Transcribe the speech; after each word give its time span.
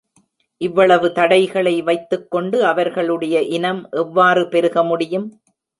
இவ்வளவு 0.61 1.07
தடைகளை 1.11 1.81
வைத்துக்கொண்டு, 1.81 2.65
அவர்களுடைய 2.65 3.41
இனம் 3.51 3.83
எவ்வாறு 3.95 4.47
பெருக 4.47 4.83
முடியும்? 4.83 5.29